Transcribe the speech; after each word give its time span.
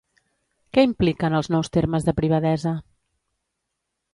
Què 0.77 0.85
impliquen 0.87 1.35
els 1.41 1.49
nous 1.55 1.71
termes 1.77 2.07
de 2.09 2.15
privadesa? 2.21 2.73